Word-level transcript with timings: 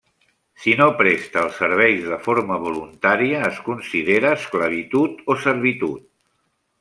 Si 0.61 0.71
no 0.77 0.85
presta 1.01 1.41
els 1.41 1.59
serveis 1.63 2.07
de 2.13 2.17
forma 2.29 2.57
voluntària, 2.65 3.41
es 3.53 3.59
considera 3.69 4.31
esclavitud 4.39 5.21
o 5.35 5.41
servitud. 5.49 6.09